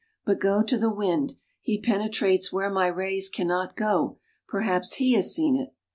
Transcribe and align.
But 0.25 0.39
go 0.39 0.63
to 0.63 0.77
the 0.79 0.89
Wind. 0.89 1.35
He 1.61 1.79
penetrates 1.79 2.51
where 2.51 2.71
my 2.71 2.87
rays 2.87 3.29
can 3.29 3.45
not 3.45 3.75
go. 3.75 4.17
Perhaps 4.47 4.93
he 4.95 5.13
has 5.13 5.35
seen 5.35 5.55
it." 5.55 5.75